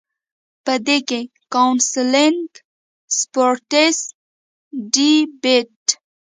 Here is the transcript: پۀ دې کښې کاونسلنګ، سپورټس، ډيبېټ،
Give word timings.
پۀ 0.65 0.73
دې 0.85 0.97
کښې 1.07 1.21
کاونسلنګ، 1.53 2.41
سپورټس، 3.17 3.97
ډيبېټ، 4.93 5.81